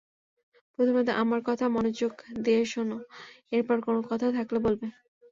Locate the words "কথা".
1.49-1.65, 4.09-4.27